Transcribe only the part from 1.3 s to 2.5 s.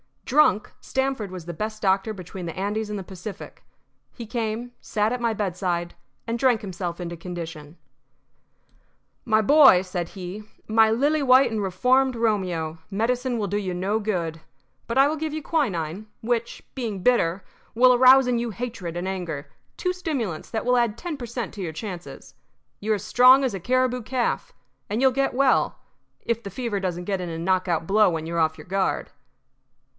the best doctor between